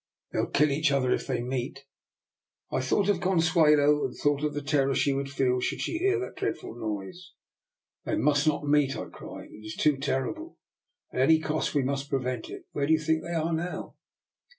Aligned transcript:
They'll 0.31 0.47
kill 0.49 0.71
each 0.71 0.91
other 0.91 1.11
if 1.13 1.27
they 1.27 1.43
meet." 1.43 1.85
I 2.71 2.81
thought 2.81 3.07
of 3.07 3.21
Consuelo, 3.21 4.03
and 4.05 4.15
thought 4.15 4.43
of 4.43 4.55
the 4.55 4.63
terror 4.63 4.95
she 4.95 5.13
would 5.13 5.29
feel 5.29 5.59
should 5.59 5.79
she 5.79 5.99
hear 5.99 6.17
that 6.21 6.37
dreadful 6.37 6.73
noise. 6.73 7.33
*' 7.69 8.03
They 8.05 8.15
must 8.15 8.47
not 8.47 8.63
meet," 8.65 8.97
I 8.97 9.05
cried." 9.09 9.49
It 9.51 9.63
is 9.63 9.75
too 9.75 9.97
terrible. 9.97 10.57
At 11.13 11.21
any 11.21 11.37
cost 11.37 11.75
we 11.75 11.83
must 11.83 12.09
prevent 12.09 12.49
it. 12.49 12.65
Where 12.71 12.87
do 12.87 12.93
you 12.93 12.99
think 12.99 13.21
they 13.21 13.33
are 13.35 13.53
now? 13.53 13.93